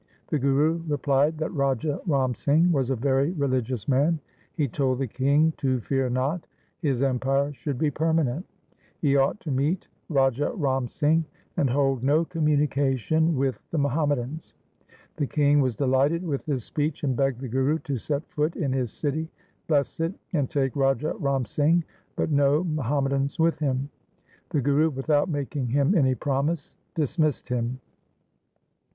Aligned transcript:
The 0.29 0.39
Guru 0.39 0.81
replied 0.87 1.37
that 1.37 1.53
Raja 1.53 2.01
Ram 2.07 2.33
Singh 2.33 2.71
was 2.71 2.89
a 2.89 2.95
very 2.95 3.33
religious 3.33 3.87
man. 3.87 4.19
He 4.55 4.67
told 4.67 4.97
the 4.97 5.05
king 5.05 5.53
to 5.57 5.79
fear 5.81 6.09
not; 6.09 6.47
his 6.79 7.03
empire 7.03 7.53
should 7.53 7.77
be 7.77 7.91
permanent; 7.91 8.43
he 8.97 9.15
ought 9.15 9.39
to 9.41 9.51
meet 9.51 9.87
Raja 10.09 10.51
Ram 10.55 10.87
Singh, 10.87 11.25
and 11.55 11.69
hold 11.69 12.01
no 12.03 12.25
communication 12.25 13.35
with 13.37 13.61
the 13.69 13.77
Muhammadans. 13.77 14.55
The 15.17 15.27
king 15.27 15.61
was 15.61 15.75
delighted 15.75 16.25
with 16.25 16.47
this 16.47 16.63
speech, 16.63 17.03
and 17.03 17.15
begged 17.15 17.39
the 17.39 17.47
Guru 17.47 17.77
to 17.77 17.97
set 17.97 18.27
foot 18.27 18.55
in 18.55 18.73
his 18.73 18.91
city, 18.91 19.29
bless 19.67 19.99
it, 19.99 20.15
and 20.33 20.49
take 20.49 20.75
Raja 20.75 21.13
Ram 21.19 21.45
Singh, 21.45 21.83
but 22.15 22.31
no 22.31 22.63
Muhammadans 22.63 23.37
with 23.37 23.59
him. 23.59 23.87
The 24.49 24.61
Guru 24.61 24.89
without 24.89 25.29
making 25.29 25.67
him 25.67 25.93
any 25.95 26.15
promise 26.15 26.75
dismissed 26.95 27.49
him. 27.49 27.79